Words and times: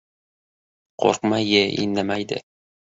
—Qo‘rqma-ye, 1.05 1.63
indamaydi! 1.87 2.45